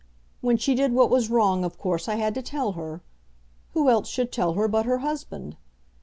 [0.41, 3.01] When she did what was wrong, of course I had to tell her.
[3.75, 5.57] Who else should tell her but her husband?